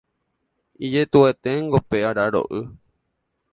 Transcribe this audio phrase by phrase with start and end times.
[0.85, 2.61] Ijetu'ueténgo pe araro'y